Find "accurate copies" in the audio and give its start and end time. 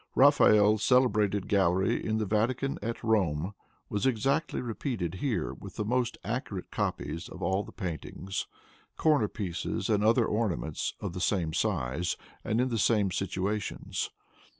6.23-7.29